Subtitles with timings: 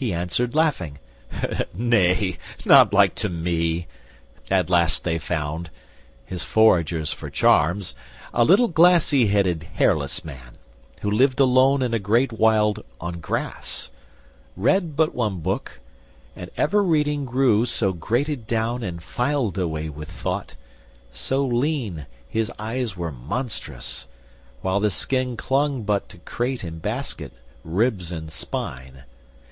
[0.00, 0.96] He answered laughing,
[1.74, 3.86] "Nay, not like to me.
[4.50, 7.94] At last they found—his foragers for charms—
[8.32, 10.56] A little glassy headed hairless man,
[11.02, 13.90] Who lived alone in a great wild on grass;
[14.56, 15.80] Read but one book,
[16.34, 20.56] and ever reading grew So grated down and filed away with thought,
[21.12, 24.06] So lean his eyes were monstrous;
[24.62, 29.02] while the skin Clung but to crate and basket, ribs and spine.